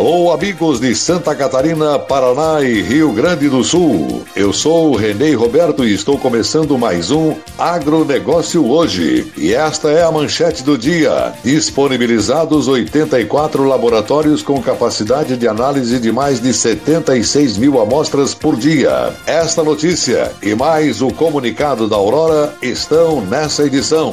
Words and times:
Alô, 0.00 0.32
amigos 0.32 0.80
de 0.80 0.94
Santa 0.94 1.34
Catarina, 1.34 1.98
Paraná 1.98 2.62
e 2.62 2.80
Rio 2.80 3.12
Grande 3.12 3.50
do 3.50 3.62
Sul. 3.62 4.24
Eu 4.34 4.50
sou 4.50 4.92
o 4.92 4.96
Renê 4.96 5.34
Roberto 5.34 5.84
e 5.84 5.92
estou 5.92 6.16
começando 6.16 6.78
mais 6.78 7.10
um 7.10 7.36
Agronegócio 7.58 8.66
Hoje. 8.66 9.30
E 9.36 9.52
esta 9.52 9.90
é 9.90 10.02
a 10.02 10.10
manchete 10.10 10.64
do 10.64 10.78
dia. 10.78 11.34
Disponibilizados 11.44 12.66
84 12.66 13.62
laboratórios 13.62 14.42
com 14.42 14.62
capacidade 14.62 15.36
de 15.36 15.46
análise 15.46 16.00
de 16.00 16.10
mais 16.10 16.40
de 16.40 16.54
76 16.54 17.58
mil 17.58 17.78
amostras 17.78 18.32
por 18.32 18.56
dia. 18.56 19.12
Esta 19.26 19.62
notícia 19.62 20.32
e 20.42 20.54
mais 20.54 21.02
o 21.02 21.10
comunicado 21.10 21.86
da 21.86 21.96
Aurora 21.96 22.54
estão 22.62 23.20
nessa 23.20 23.66
edição. 23.66 24.12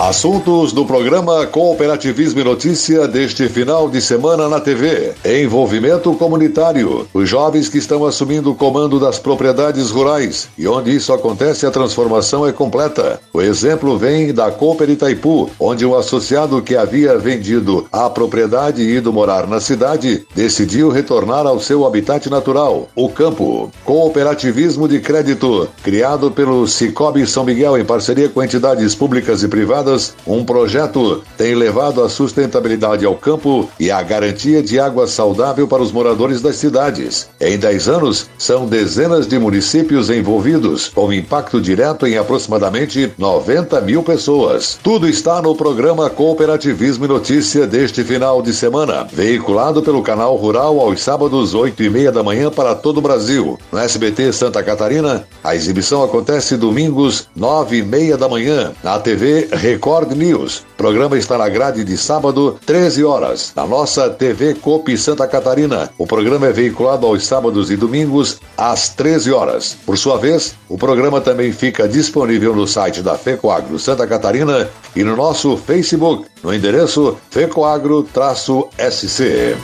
Assuntos 0.00 0.72
do 0.72 0.86
programa 0.86 1.46
Cooperativismo 1.46 2.40
e 2.40 2.44
Notícia 2.44 3.06
deste 3.06 3.46
final 3.50 3.86
de 3.86 4.00
semana 4.00 4.48
na 4.48 4.58
TV. 4.58 5.12
Envolvimento 5.22 6.14
comunitário. 6.14 7.06
Os 7.12 7.28
jovens 7.28 7.68
que 7.68 7.76
estão 7.76 8.06
assumindo 8.06 8.50
o 8.50 8.54
comando 8.54 8.98
das 8.98 9.18
propriedades 9.18 9.90
rurais. 9.90 10.48
E 10.56 10.66
onde 10.66 10.96
isso 10.96 11.12
acontece, 11.12 11.66
a 11.66 11.70
transformação 11.70 12.46
é 12.46 12.52
completa. 12.52 13.20
O 13.30 13.42
exemplo 13.42 13.98
vem 13.98 14.32
da 14.32 14.50
Cooper 14.50 14.88
Itaipu, 14.88 15.50
onde 15.60 15.84
um 15.84 15.94
associado 15.94 16.62
que 16.62 16.74
havia 16.74 17.18
vendido 17.18 17.86
a 17.92 18.08
propriedade 18.08 18.80
e 18.80 18.96
ido 18.96 19.12
morar 19.12 19.46
na 19.46 19.60
cidade 19.60 20.26
decidiu 20.34 20.88
retornar 20.88 21.46
ao 21.46 21.60
seu 21.60 21.84
habitat 21.84 22.30
natural, 22.30 22.88
o 22.96 23.10
campo. 23.10 23.70
Cooperativismo 23.84 24.88
de 24.88 24.98
crédito, 24.98 25.68
criado 25.82 26.30
pelo 26.30 26.66
Cicobi 26.66 27.26
São 27.26 27.44
Miguel 27.44 27.76
em 27.76 27.84
parceria 27.84 28.30
com 28.30 28.42
entidades 28.42 28.94
públicas 28.94 29.42
e 29.42 29.48
privadas 29.48 29.89
um 30.26 30.44
projeto 30.44 31.22
tem 31.36 31.54
levado 31.54 32.02
a 32.02 32.08
sustentabilidade 32.08 33.04
ao 33.04 33.14
campo 33.14 33.68
e 33.78 33.90
a 33.90 34.02
garantia 34.02 34.62
de 34.62 34.78
água 34.78 35.06
saudável 35.06 35.66
para 35.66 35.82
os 35.82 35.92
moradores 35.92 36.40
das 36.40 36.56
cidades. 36.56 37.28
Em 37.40 37.58
10 37.58 37.88
anos, 37.88 38.28
são 38.38 38.66
dezenas 38.66 39.26
de 39.26 39.38
municípios 39.38 40.10
envolvidos, 40.10 40.88
com 40.88 41.12
impacto 41.12 41.60
direto 41.60 42.06
em 42.06 42.16
aproximadamente 42.16 43.12
90 43.18 43.80
mil 43.80 44.02
pessoas. 44.02 44.78
Tudo 44.82 45.08
está 45.08 45.42
no 45.42 45.54
programa 45.54 46.08
Cooperativismo 46.08 47.04
e 47.04 47.08
Notícia 47.08 47.66
deste 47.66 48.04
final 48.04 48.42
de 48.42 48.52
semana, 48.52 49.06
veiculado 49.12 49.82
pelo 49.82 50.02
canal 50.02 50.36
Rural 50.36 50.78
aos 50.80 51.00
sábados, 51.00 51.54
8 51.54 51.82
e 51.82 51.90
meia 51.90 52.12
da 52.12 52.22
manhã 52.22 52.50
para 52.50 52.74
todo 52.74 52.98
o 52.98 53.02
Brasil. 53.02 53.58
No 53.72 53.78
SBT 53.78 54.32
Santa 54.32 54.62
Catarina, 54.62 55.24
a 55.42 55.54
exibição 55.54 56.02
acontece 56.02 56.56
domingos, 56.56 57.28
9 57.34 57.78
e 57.78 57.82
meia 57.82 58.16
da 58.16 58.28
manhã, 58.28 58.72
na 58.82 58.98
TV 58.98 59.48
Record 59.52 59.79
Record 59.80 60.12
News. 60.12 60.58
O 60.74 60.76
programa 60.76 61.16
está 61.16 61.38
na 61.38 61.48
grade 61.48 61.82
de 61.84 61.96
sábado, 61.96 62.60
13 62.66 63.02
horas, 63.02 63.50
na 63.56 63.66
nossa 63.66 64.10
TV 64.10 64.52
Copi 64.52 64.98
Santa 64.98 65.26
Catarina. 65.26 65.88
O 65.96 66.06
programa 66.06 66.48
é 66.48 66.52
veiculado 66.52 67.06
aos 67.06 67.26
sábados 67.26 67.70
e 67.70 67.76
domingos, 67.76 68.38
às 68.58 68.90
13 68.90 69.32
horas. 69.32 69.74
Por 69.86 69.96
sua 69.96 70.18
vez, 70.18 70.54
o 70.68 70.76
programa 70.76 71.22
também 71.22 71.50
fica 71.50 71.88
disponível 71.88 72.54
no 72.54 72.66
site 72.66 73.00
da 73.00 73.16
FECOAGRO 73.16 73.78
Santa 73.78 74.06
Catarina 74.06 74.68
e 74.94 75.02
no 75.02 75.16
nosso 75.16 75.56
Facebook, 75.56 76.26
no 76.42 76.52
endereço 76.52 77.16
FECOAGRO-SC. 77.30 79.56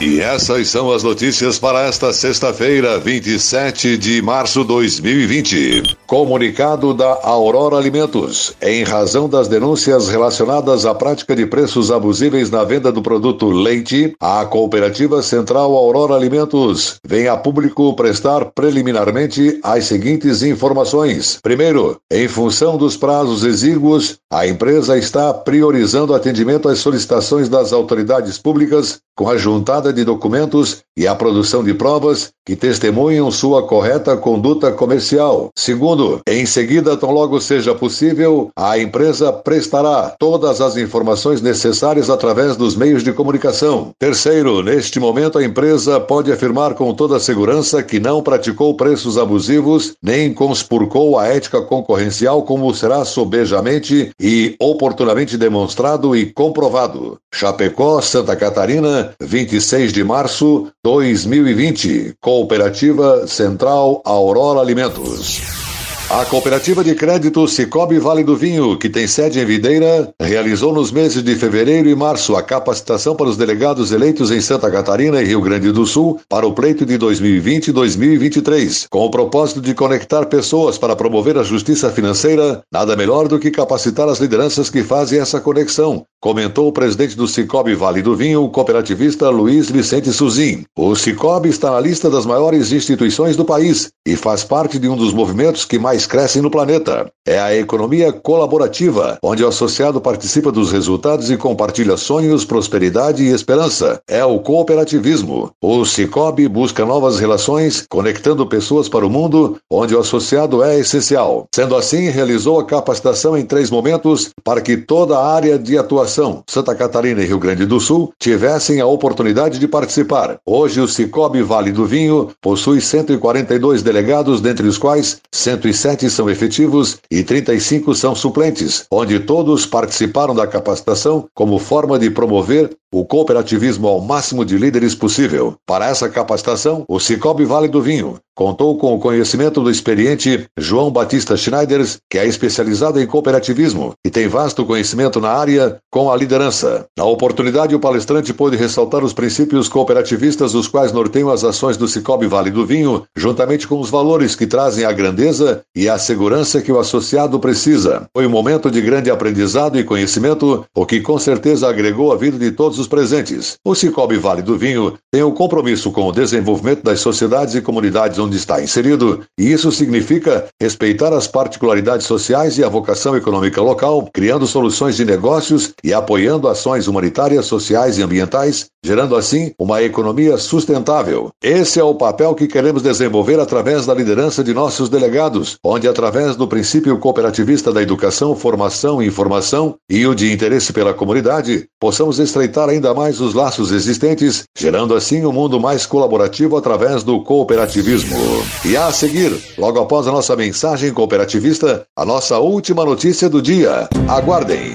E 0.00 0.20
essas 0.20 0.68
são 0.68 0.92
as 0.92 1.02
notícias 1.02 1.58
para 1.58 1.86
esta 1.86 2.12
sexta-feira, 2.12 2.98
27 2.98 3.96
de 3.96 4.20
março 4.20 4.62
de 4.62 4.66
2020. 4.66 5.96
Comunicado 6.14 6.94
da 6.94 7.18
Aurora 7.24 7.76
Alimentos. 7.76 8.54
Em 8.62 8.84
razão 8.84 9.28
das 9.28 9.48
denúncias 9.48 10.08
relacionadas 10.08 10.86
à 10.86 10.94
prática 10.94 11.34
de 11.34 11.44
preços 11.44 11.90
abusíveis 11.90 12.52
na 12.52 12.62
venda 12.62 12.92
do 12.92 13.02
produto 13.02 13.50
leite, 13.50 14.14
a 14.20 14.46
Cooperativa 14.46 15.20
Central 15.24 15.74
Aurora 15.74 16.14
Alimentos 16.14 17.00
vem 17.04 17.26
a 17.26 17.36
público 17.36 17.92
prestar 17.96 18.44
preliminarmente 18.54 19.58
as 19.60 19.86
seguintes 19.86 20.44
informações. 20.44 21.40
Primeiro, 21.42 21.96
em 22.08 22.28
função 22.28 22.78
dos 22.78 22.96
prazos 22.96 23.42
exíguos, 23.42 24.16
a 24.32 24.46
empresa 24.46 24.96
está 24.96 25.34
priorizando 25.34 26.14
atendimento 26.14 26.68
às 26.68 26.78
solicitações 26.78 27.48
das 27.48 27.72
autoridades 27.72 28.38
públicas 28.38 29.00
com 29.16 29.28
a 29.28 29.36
juntada 29.36 29.92
de 29.92 30.04
documentos 30.04 30.82
e 30.96 31.06
a 31.06 31.14
produção 31.14 31.62
de 31.62 31.72
provas 31.72 32.30
que 32.44 32.56
testemunham 32.56 33.30
sua 33.30 33.66
correta 33.66 34.16
conduta 34.16 34.72
comercial. 34.72 35.50
Segundo, 35.56 36.03
em 36.26 36.46
seguida, 36.46 36.96
tão 36.96 37.10
logo 37.10 37.40
seja 37.40 37.74
possível, 37.74 38.50
a 38.56 38.78
empresa 38.78 39.32
prestará 39.32 40.14
todas 40.18 40.60
as 40.60 40.76
informações 40.76 41.40
necessárias 41.40 42.10
através 42.10 42.56
dos 42.56 42.76
meios 42.76 43.02
de 43.02 43.12
comunicação. 43.12 43.90
Terceiro, 43.98 44.62
neste 44.62 44.98
momento 45.00 45.38
a 45.38 45.44
empresa 45.44 46.00
pode 46.00 46.32
afirmar 46.32 46.74
com 46.74 46.92
toda 46.94 47.20
segurança 47.20 47.82
que 47.82 48.00
não 48.00 48.22
praticou 48.22 48.76
preços 48.76 49.18
abusivos 49.18 49.94
nem 50.02 50.32
conspurcou 50.32 51.18
a 51.18 51.26
ética 51.26 51.62
concorrencial 51.62 52.42
como 52.42 52.74
será 52.74 53.04
sobejamente 53.04 54.10
e 54.20 54.56
oportunamente 54.60 55.36
demonstrado 55.36 56.14
e 56.16 56.32
comprovado. 56.32 57.18
Chapecó, 57.32 58.00
Santa 58.00 58.36
Catarina, 58.36 59.14
26 59.20 59.92
de 59.92 60.04
março 60.04 60.68
2020. 60.84 62.14
Cooperativa 62.20 63.26
Central 63.26 64.02
Aurora 64.04 64.60
Alimentos. 64.60 65.73
A 66.10 66.24
cooperativa 66.26 66.84
de 66.84 66.94
crédito 66.94 67.48
Cicobi 67.48 67.98
Vale 67.98 68.22
do 68.22 68.36
Vinho, 68.36 68.78
que 68.78 68.90
tem 68.90 69.06
sede 69.06 69.40
em 69.40 69.44
Videira, 69.44 70.12
realizou 70.20 70.72
nos 70.72 70.92
meses 70.92 71.22
de 71.22 71.34
fevereiro 71.34 71.88
e 71.88 71.94
março 71.94 72.36
a 72.36 72.42
capacitação 72.42 73.16
para 73.16 73.26
os 73.26 73.38
delegados 73.38 73.90
eleitos 73.90 74.30
em 74.30 74.40
Santa 74.40 74.70
Catarina 74.70 75.22
e 75.22 75.24
Rio 75.24 75.40
Grande 75.40 75.72
do 75.72 75.86
Sul 75.86 76.20
para 76.28 76.46
o 76.46 76.52
pleito 76.52 76.84
de 76.84 76.98
2020 76.98 77.68
e 77.68 77.72
2023. 77.72 78.86
Com 78.90 79.06
o 79.06 79.10
propósito 79.10 79.62
de 79.62 79.74
conectar 79.74 80.26
pessoas 80.26 80.76
para 80.76 80.94
promover 80.94 81.38
a 81.38 81.42
justiça 81.42 81.90
financeira, 81.90 82.60
nada 82.70 82.94
melhor 82.94 83.26
do 83.26 83.38
que 83.38 83.50
capacitar 83.50 84.08
as 84.08 84.20
lideranças 84.20 84.68
que 84.68 84.84
fazem 84.84 85.18
essa 85.18 85.40
conexão, 85.40 86.04
comentou 86.20 86.68
o 86.68 86.72
presidente 86.72 87.16
do 87.16 87.26
Cicobi 87.26 87.74
Vale 87.74 88.02
do 88.02 88.14
Vinho, 88.14 88.44
o 88.44 88.50
cooperativista 88.50 89.30
Luiz 89.30 89.70
Vicente 89.70 90.12
Suzin. 90.12 90.64
O 90.76 90.94
Cicobi 90.94 91.48
está 91.48 91.70
na 91.70 91.80
lista 91.80 92.10
das 92.10 92.26
maiores 92.26 92.72
instituições 92.72 93.36
do 93.36 93.44
país 93.44 93.90
e 94.06 94.16
faz 94.16 94.44
parte 94.44 94.78
de 94.78 94.88
um 94.88 94.96
dos 94.96 95.12
movimentos 95.12 95.64
que 95.64 95.78
mais 95.78 95.93
mais 95.94 96.06
crescem 96.06 96.42
no 96.42 96.50
planeta. 96.50 97.08
É 97.24 97.38
a 97.38 97.54
economia 97.56 98.12
colaborativa, 98.12 99.16
onde 99.22 99.44
o 99.44 99.48
associado 99.48 100.00
participa 100.00 100.50
dos 100.50 100.72
resultados 100.72 101.30
e 101.30 101.36
compartilha 101.36 101.96
sonhos, 101.96 102.44
prosperidade 102.44 103.22
e 103.22 103.30
esperança. 103.30 104.00
É 104.08 104.24
o 104.24 104.40
cooperativismo. 104.40 105.52
O 105.62 105.84
Cicobi 105.84 106.48
busca 106.48 106.84
novas 106.84 107.20
relações, 107.20 107.86
conectando 107.88 108.46
pessoas 108.46 108.88
para 108.88 109.06
o 109.06 109.10
mundo, 109.10 109.56
onde 109.70 109.94
o 109.94 110.00
associado 110.00 110.64
é 110.64 110.78
essencial. 110.78 111.46
Sendo 111.54 111.76
assim, 111.76 112.08
realizou 112.08 112.58
a 112.58 112.64
capacitação 112.64 113.38
em 113.38 113.46
três 113.46 113.70
momentos 113.70 114.30
para 114.42 114.60
que 114.60 114.76
toda 114.76 115.16
a 115.16 115.32
área 115.32 115.56
de 115.56 115.78
atuação, 115.78 116.42
Santa 116.48 116.74
Catarina 116.74 117.22
e 117.22 117.26
Rio 117.26 117.38
Grande 117.38 117.64
do 117.64 117.78
Sul, 117.78 118.12
tivessem 118.20 118.80
a 118.80 118.86
oportunidade 118.86 119.60
de 119.60 119.68
participar. 119.68 120.38
Hoje, 120.44 120.80
o 120.80 120.88
Cicobi 120.88 121.40
Vale 121.40 121.70
do 121.70 121.86
Vinho 121.86 122.30
possui 122.42 122.80
142 122.80 123.82
delegados, 123.82 124.40
dentre 124.40 124.66
os 124.66 124.76
quais 124.76 125.20
106 125.32 125.83
27 125.84 126.08
são 126.08 126.30
efetivos 126.30 126.98
e 127.10 127.22
35 127.22 127.94
são 127.94 128.14
suplentes, 128.14 128.86
onde 128.90 129.20
todos 129.20 129.66
participaram 129.66 130.34
da 130.34 130.46
capacitação 130.46 131.28
como 131.34 131.58
forma 131.58 131.98
de 131.98 132.10
promover 132.10 132.74
o 132.94 133.04
cooperativismo 133.04 133.88
ao 133.88 134.00
máximo 134.00 134.44
de 134.44 134.56
líderes 134.56 134.94
possível. 134.94 135.56
Para 135.66 135.88
essa 135.88 136.08
capacitação, 136.08 136.84
o 136.88 137.00
Cicobi 137.00 137.44
Vale 137.44 137.66
do 137.66 137.82
Vinho 137.82 138.20
contou 138.34 138.76
com 138.76 138.92
o 138.94 138.98
conhecimento 138.98 139.60
do 139.60 139.70
experiente 139.70 140.46
João 140.58 140.90
Batista 140.90 141.36
Schneiders, 141.36 141.98
que 142.10 142.18
é 142.18 142.26
especializado 142.26 143.00
em 143.00 143.06
cooperativismo 143.06 143.92
e 144.04 144.10
tem 144.10 144.26
vasto 144.26 144.66
conhecimento 144.66 145.20
na 145.20 145.30
área 145.30 145.78
com 145.90 146.10
a 146.10 146.16
liderança. 146.16 146.86
Na 146.98 147.04
oportunidade, 147.04 147.74
o 147.74 147.80
palestrante 147.80 148.34
pôde 148.34 148.56
ressaltar 148.56 149.04
os 149.04 149.12
princípios 149.12 149.68
cooperativistas 149.68 150.54
os 150.54 150.66
quais 150.66 150.92
norteiam 150.92 151.30
as 151.30 151.44
ações 151.44 151.76
do 151.76 151.86
Cicobi 151.86 152.26
Vale 152.26 152.50
do 152.50 152.66
Vinho, 152.66 153.04
juntamente 153.16 153.68
com 153.68 153.78
os 153.78 153.88
valores 153.88 154.34
que 154.34 154.46
trazem 154.46 154.84
a 154.84 154.92
grandeza 154.92 155.62
e 155.74 155.88
a 155.88 155.98
segurança 155.98 156.60
que 156.60 156.72
o 156.72 156.78
associado 156.78 157.38
precisa. 157.38 158.08
Foi 158.12 158.26
um 158.26 158.30
momento 158.30 158.70
de 158.70 158.80
grande 158.80 159.10
aprendizado 159.10 159.78
e 159.78 159.84
conhecimento, 159.84 160.64
o 160.74 160.84
que 160.84 161.00
com 161.00 161.18
certeza 161.18 161.68
agregou 161.68 162.12
a 162.12 162.16
vida 162.16 162.38
de 162.38 162.50
todos 162.50 162.78
os 162.78 162.83
presentes. 162.86 163.56
O 163.64 163.74
Cicobi 163.74 164.16
Vale 164.16 164.42
do 164.42 164.58
Vinho 164.58 164.98
tem 165.12 165.22
um 165.22 165.32
compromisso 165.32 165.90
com 165.90 166.08
o 166.08 166.12
desenvolvimento 166.12 166.82
das 166.82 167.00
sociedades 167.00 167.54
e 167.54 167.60
comunidades 167.60 168.18
onde 168.18 168.36
está 168.36 168.62
inserido, 168.62 169.24
e 169.38 169.52
isso 169.52 169.70
significa 169.72 170.46
respeitar 170.60 171.12
as 171.12 171.26
particularidades 171.26 172.06
sociais 172.06 172.58
e 172.58 172.64
a 172.64 172.68
vocação 172.68 173.16
econômica 173.16 173.60
local, 173.60 174.08
criando 174.12 174.46
soluções 174.46 174.96
de 174.96 175.04
negócios 175.04 175.72
e 175.82 175.92
apoiando 175.92 176.48
ações 176.48 176.86
humanitárias, 176.86 177.46
sociais 177.46 177.98
e 177.98 178.02
ambientais, 178.02 178.66
gerando 178.84 179.16
assim 179.16 179.52
uma 179.58 179.82
economia 179.82 180.36
sustentável. 180.36 181.30
Esse 181.42 181.80
é 181.80 181.82
o 181.82 181.94
papel 181.94 182.34
que 182.34 182.46
queremos 182.46 182.82
desenvolver 182.82 183.40
através 183.40 183.86
da 183.86 183.94
liderança 183.94 184.44
de 184.44 184.52
nossos 184.52 184.90
delegados, 184.90 185.56
onde 185.64 185.88
através 185.88 186.36
do 186.36 186.46
princípio 186.46 186.98
cooperativista 186.98 187.72
da 187.72 187.80
educação, 187.80 188.36
formação 188.36 189.02
e 189.02 189.06
informação 189.06 189.76
e 189.88 190.06
o 190.06 190.14
de 190.14 190.30
interesse 190.30 190.70
pela 190.72 190.92
comunidade, 190.92 191.66
possamos 191.80 192.18
estreitar 192.18 192.68
ainda 192.68 192.92
mais 192.92 193.20
os 193.22 193.32
laços 193.32 193.72
existentes, 193.72 194.44
gerando 194.56 194.94
assim 194.94 195.24
um 195.24 195.32
mundo 195.32 195.58
mais 195.58 195.86
colaborativo 195.86 196.56
através 196.56 197.02
do 197.02 197.22
cooperativismo. 197.22 198.18
E 198.66 198.76
a 198.76 198.92
seguir, 198.92 199.32
logo 199.56 199.80
após 199.80 200.06
a 200.06 200.12
nossa 200.12 200.36
mensagem 200.36 200.92
cooperativista, 200.92 201.86
a 201.96 202.04
nossa 202.04 202.38
última 202.38 202.84
notícia 202.84 203.30
do 203.30 203.40
dia. 203.40 203.88
Aguardem. 204.06 204.72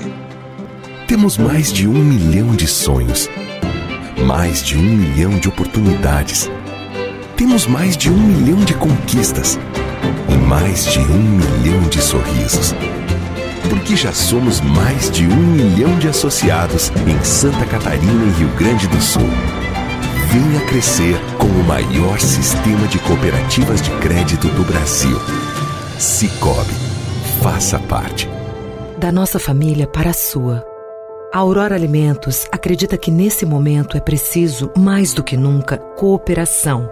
Temos 1.08 1.38
mais 1.38 1.74
de 1.74 1.88
um 1.88 1.94
milhão 1.94 2.56
de 2.56 2.68
sonhos, 2.68 3.28
mais 4.25 4.62
de 4.62 4.77
um 4.77 4.81
milhão 4.81 5.31
de 5.39 5.48
oportunidades. 5.48 6.50
Temos 7.36 7.66
mais 7.66 7.95
de 7.95 8.10
um 8.10 8.18
milhão 8.18 8.60
de 8.60 8.74
conquistas 8.74 9.57
e 10.27 10.36
mais 10.36 10.86
de 10.86 11.00
um 11.00 11.24
milhão 11.24 11.81
de 11.89 12.01
sorrisos. 12.01 12.74
Porque 13.69 13.95
já 13.95 14.12
somos 14.12 14.60
mais 14.62 15.10
de 15.10 15.25
um 15.25 15.36
milhão 15.36 15.98
de 16.00 16.07
associados 16.07 16.92
em 17.07 17.24
Santa 17.24 17.66
Catarina 17.66 18.25
e 18.25 18.39
Rio 18.39 18.50
Grande 18.56 18.88
do 18.88 19.01
Sul. 19.01 19.30
Venha 20.31 20.65
crescer 20.65 21.19
com 21.38 21.48
o 21.48 21.63
maior 21.63 22.19
sistema 22.19 22.88
de 22.88 23.00
cooperativas 23.00 23.81
de 23.81 23.89
crédito 23.98 24.48
do 24.50 24.63
Brasil. 24.63 25.18
Cicobi. 25.98 26.74
Faça 27.42 27.80
parte. 27.80 28.30
Da 28.98 29.12
nossa 29.12 29.39
família 29.39 29.88
para 29.88 30.10
a 30.10 30.13
sua. 30.13 30.69
A 31.31 31.38
Aurora 31.38 31.76
Alimentos 31.76 32.48
acredita 32.52 32.98
que 32.98 33.12
nesse 33.12 33.46
momento 33.46 33.96
é 33.96 34.00
preciso, 34.00 34.72
mais 34.76 35.14
do 35.14 35.24
que 35.24 35.38
nunca, 35.38 35.78
cooperação. 35.78 36.90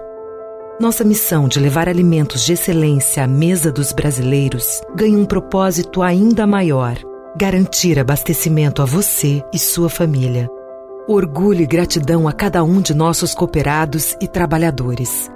Nossa 0.79 1.03
missão 1.03 1.47
de 1.47 1.59
levar 1.59 1.89
alimentos 1.89 2.45
de 2.45 2.53
excelência 2.53 3.23
à 3.23 3.27
mesa 3.27 3.71
dos 3.71 3.91
brasileiros 3.91 4.79
ganha 4.95 5.17
um 5.17 5.25
propósito 5.25 6.03
ainda 6.03 6.45
maior: 6.45 6.97
garantir 7.35 7.97
abastecimento 7.97 8.83
a 8.83 8.85
você 8.85 9.43
e 9.51 9.57
sua 9.57 9.89
família. 9.89 10.47
Orgulho 11.07 11.61
e 11.61 11.65
gratidão 11.65 12.27
a 12.27 12.31
cada 12.31 12.63
um 12.63 12.79
de 12.79 12.93
nossos 12.93 13.33
cooperados 13.33 14.15
e 14.21 14.27
trabalhadores. 14.27 15.31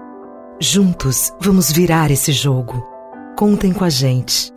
Juntos, 0.60 1.34
vamos 1.40 1.72
virar 1.72 2.12
esse 2.12 2.32
jogo. 2.32 2.80
Contem 3.36 3.74
com 3.74 3.84
a 3.84 3.90
gente. 3.90 4.54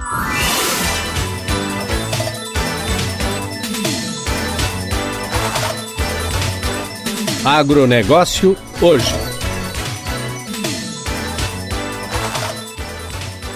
Agronegócio 7.45 8.57
hoje. 8.81 9.34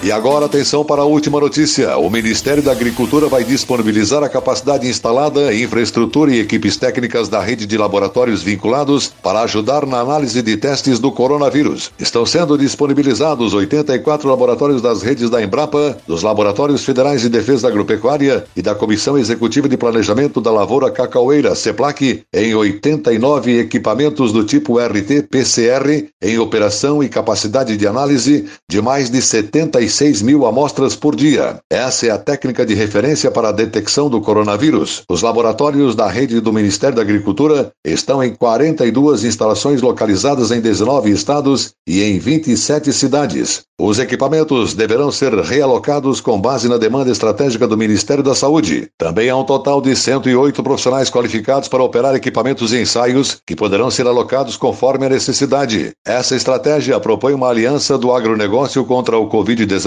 E 0.01 0.13
agora 0.13 0.45
atenção 0.45 0.85
para 0.85 1.01
a 1.01 1.05
última 1.05 1.41
notícia. 1.41 1.97
O 1.97 2.09
Ministério 2.09 2.63
da 2.63 2.71
Agricultura 2.71 3.27
vai 3.27 3.43
disponibilizar 3.43 4.23
a 4.23 4.29
capacidade 4.29 4.87
instalada, 4.87 5.53
infraestrutura 5.53 6.31
e 6.31 6.39
equipes 6.39 6.77
técnicas 6.77 7.27
da 7.27 7.41
rede 7.41 7.65
de 7.65 7.77
laboratórios 7.77 8.41
vinculados 8.41 9.11
para 9.21 9.41
ajudar 9.41 9.85
na 9.85 9.99
análise 9.99 10.41
de 10.41 10.55
testes 10.55 10.99
do 10.99 11.11
coronavírus. 11.11 11.91
Estão 11.99 12.25
sendo 12.25 12.57
disponibilizados 12.57 13.53
84 13.53 14.29
laboratórios 14.29 14.81
das 14.81 15.01
redes 15.01 15.29
da 15.29 15.43
Embrapa, 15.43 15.97
dos 16.07 16.23
Laboratórios 16.23 16.85
Federais 16.85 17.21
de 17.21 17.27
Defesa 17.27 17.67
Agropecuária 17.67 18.45
e 18.55 18.61
da 18.61 18.73
Comissão 18.73 19.17
Executiva 19.17 19.67
de 19.67 19.75
Planejamento 19.75 20.39
da 20.39 20.49
Lavoura 20.49 20.89
Cacaueira, 20.89 21.53
CEPLAC, 21.55 22.23
em 22.33 22.55
89 22.55 23.59
equipamentos 23.59 24.31
do 24.31 24.45
tipo 24.45 24.79
RT-PCR 24.79 26.07
em 26.21 26.39
operação 26.39 27.03
e 27.03 27.09
capacidade 27.09 27.75
de 27.75 27.85
análise 27.85 28.45
de 28.69 28.81
mais 28.81 29.09
de 29.09 29.21
75 29.21 29.88
36 29.89 30.21
mil 30.21 30.45
amostras 30.45 30.95
por 30.95 31.15
dia. 31.15 31.59
Essa 31.69 32.05
é 32.05 32.11
a 32.11 32.17
técnica 32.17 32.63
de 32.63 32.75
referência 32.75 33.31
para 33.31 33.49
a 33.49 33.51
detecção 33.51 34.07
do 34.07 34.21
coronavírus. 34.21 35.01
Os 35.09 35.23
laboratórios 35.23 35.95
da 35.95 36.07
rede 36.07 36.39
do 36.39 36.53
Ministério 36.53 36.95
da 36.95 37.01
Agricultura 37.01 37.71
estão 37.83 38.23
em 38.23 38.33
42 38.33 39.23
instalações 39.23 39.81
localizadas 39.81 40.51
em 40.51 40.61
19 40.61 41.09
estados 41.09 41.71
e 41.87 42.03
em 42.03 42.19
27 42.19 42.93
cidades. 42.93 43.63
Os 43.81 43.97
equipamentos 43.97 44.73
deverão 44.73 45.09
ser 45.09 45.33
realocados 45.33 46.19
com 46.19 46.39
base 46.39 46.67
na 46.67 46.77
demanda 46.77 47.09
estratégica 47.09 47.65
do 47.65 47.77
Ministério 47.77 48.21
da 48.21 48.35
Saúde. 48.35 48.89
Também 48.97 49.29
há 49.29 49.37
um 49.37 49.45
total 49.45 49.81
de 49.81 49.95
108 49.95 50.61
profissionais 50.61 51.09
qualificados 51.09 51.69
para 51.69 51.81
operar 51.81 52.13
equipamentos 52.13 52.73
e 52.73 52.81
ensaios 52.81 53.37
que 53.47 53.55
poderão 53.55 53.89
ser 53.89 54.05
alocados 54.05 54.57
conforme 54.57 55.05
a 55.05 55.09
necessidade. 55.09 55.91
Essa 56.05 56.35
estratégia 56.35 56.99
propõe 56.99 57.33
uma 57.33 57.47
aliança 57.47 57.97
do 57.97 58.11
agronegócio 58.11 58.83
contra 58.83 59.17
o 59.17 59.29
Covid-19 59.29 59.78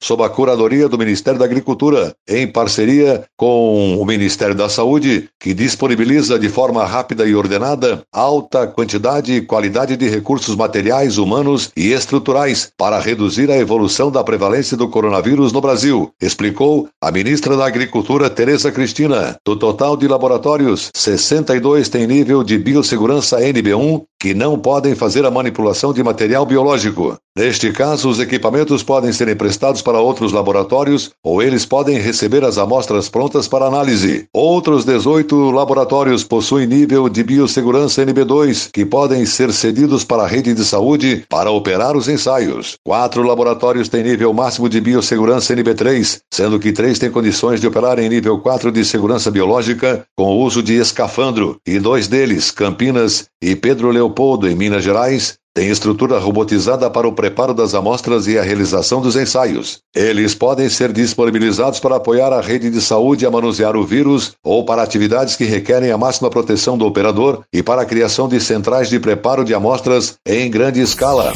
sob 0.00 0.22
a 0.22 0.28
curadoria 0.28 0.88
do 0.88 0.98
Ministério 0.98 1.38
da 1.38 1.44
Agricultura, 1.44 2.14
em 2.28 2.46
parceria 2.46 3.24
com 3.36 3.96
o 3.98 4.04
Ministério 4.04 4.54
da 4.54 4.68
Saúde, 4.68 5.28
que 5.40 5.54
disponibiliza 5.54 6.38
de 6.38 6.48
forma 6.48 6.84
rápida 6.84 7.26
e 7.26 7.34
ordenada 7.34 8.02
alta 8.12 8.66
quantidade 8.66 9.32
e 9.32 9.40
qualidade 9.40 9.96
de 9.96 10.08
recursos 10.08 10.56
materiais, 10.56 11.18
humanos 11.18 11.70
e 11.76 11.92
estruturais 11.92 12.70
para 12.76 12.98
reduzir 12.98 13.50
a 13.50 13.56
evolução 13.56 14.10
da 14.10 14.24
prevalência 14.24 14.76
do 14.76 14.88
coronavírus 14.88 15.52
no 15.52 15.60
Brasil, 15.60 16.10
explicou 16.20 16.88
a 17.00 17.10
ministra 17.10 17.56
da 17.56 17.66
Agricultura 17.66 18.30
Tereza 18.30 18.70
Cristina. 18.70 19.36
Do 19.44 19.56
total 19.56 19.96
de 19.96 20.08
laboratórios, 20.08 20.90
62 20.94 21.88
têm 21.88 22.06
nível 22.06 22.42
de 22.42 22.58
biossegurança 22.58 23.40
NB1 23.40 24.02
que 24.22 24.34
não 24.34 24.56
podem 24.56 24.94
fazer 24.94 25.26
a 25.26 25.32
manipulação 25.32 25.92
de 25.92 26.00
material 26.00 26.46
biológico. 26.46 27.16
Neste 27.36 27.72
caso, 27.72 28.08
os 28.08 28.20
equipamentos 28.20 28.80
podem 28.80 29.10
ser 29.10 29.26
emprestados 29.26 29.82
para 29.82 29.98
outros 29.98 30.32
laboratórios 30.32 31.10
ou 31.24 31.42
eles 31.42 31.66
podem 31.66 31.98
receber 31.98 32.44
as 32.44 32.56
amostras 32.56 33.08
prontas 33.08 33.48
para 33.48 33.66
análise. 33.66 34.26
Outros 34.32 34.84
18 34.84 35.50
laboratórios 35.50 36.22
possuem 36.22 36.68
nível 36.68 37.08
de 37.08 37.24
biossegurança 37.24 38.04
NB2, 38.04 38.68
que 38.70 38.84
podem 38.84 39.26
ser 39.26 39.50
cedidos 39.52 40.04
para 40.04 40.22
a 40.22 40.26
rede 40.26 40.54
de 40.54 40.64
saúde 40.64 41.24
para 41.28 41.50
operar 41.50 41.96
os 41.96 42.06
ensaios. 42.06 42.76
Quatro 42.84 43.22
laboratórios 43.22 43.88
têm 43.88 44.04
nível 44.04 44.32
máximo 44.32 44.68
de 44.68 44.80
biossegurança 44.80 45.56
NB3, 45.56 46.20
sendo 46.32 46.60
que 46.60 46.70
três 46.70 46.98
têm 46.98 47.10
condições 47.10 47.60
de 47.60 47.66
operar 47.66 47.98
em 47.98 48.10
nível 48.10 48.38
4 48.38 48.70
de 48.70 48.84
segurança 48.84 49.30
biológica 49.32 50.04
com 50.14 50.36
o 50.36 50.42
uso 50.42 50.62
de 50.62 50.74
escafandro, 50.74 51.56
e 51.66 51.80
dois 51.80 52.06
deles, 52.06 52.50
Campinas 52.50 53.24
e 53.42 53.56
Pedro 53.56 53.90
Leopoldo, 54.12 54.48
em 54.48 54.54
Minas 54.54 54.84
Gerais, 54.84 55.34
tem 55.54 55.68
estrutura 55.70 56.18
robotizada 56.18 56.90
para 56.90 57.08
o 57.08 57.12
preparo 57.12 57.54
das 57.54 57.74
amostras 57.74 58.26
e 58.26 58.38
a 58.38 58.42
realização 58.42 59.00
dos 59.00 59.16
ensaios. 59.16 59.80
Eles 59.94 60.34
podem 60.34 60.68
ser 60.68 60.92
disponibilizados 60.92 61.80
para 61.80 61.96
apoiar 61.96 62.32
a 62.32 62.40
rede 62.40 62.70
de 62.70 62.80
saúde 62.80 63.26
a 63.26 63.30
manusear 63.30 63.74
o 63.74 63.84
vírus 63.84 64.32
ou 64.44 64.64
para 64.64 64.82
atividades 64.82 65.34
que 65.34 65.44
requerem 65.44 65.90
a 65.90 65.98
máxima 65.98 66.30
proteção 66.30 66.76
do 66.76 66.86
operador 66.86 67.42
e 67.52 67.62
para 67.62 67.82
a 67.82 67.86
criação 67.86 68.28
de 68.28 68.40
centrais 68.40 68.88
de 68.88 69.00
preparo 69.00 69.44
de 69.44 69.54
amostras 69.54 70.16
em 70.26 70.50
grande 70.50 70.80
escala. 70.80 71.32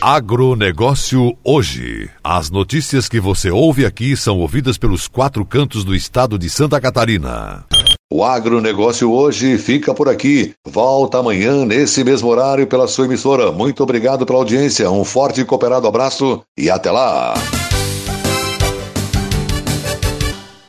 Agronegócio 0.00 1.36
hoje. 1.44 2.08
As 2.24 2.50
notícias 2.50 3.08
que 3.08 3.20
você 3.20 3.50
ouve 3.50 3.84
aqui 3.84 4.16
são 4.16 4.38
ouvidas 4.38 4.78
pelos 4.78 5.06
quatro 5.06 5.44
cantos 5.44 5.84
do 5.84 5.94
estado 5.94 6.38
de 6.38 6.48
Santa 6.48 6.80
Catarina. 6.80 7.66
O 8.12 8.24
agronegócio 8.24 9.12
hoje 9.12 9.56
fica 9.56 9.94
por 9.94 10.08
aqui. 10.08 10.52
Volta 10.66 11.18
amanhã, 11.18 11.64
nesse 11.64 12.02
mesmo 12.02 12.28
horário, 12.28 12.66
pela 12.66 12.88
sua 12.88 13.04
emissora. 13.04 13.52
Muito 13.52 13.84
obrigado 13.84 14.26
pela 14.26 14.40
audiência. 14.40 14.90
Um 14.90 15.04
forte 15.04 15.42
e 15.42 15.44
cooperado 15.44 15.86
abraço 15.86 16.42
e 16.58 16.68
até 16.68 16.90
lá. 16.90 17.34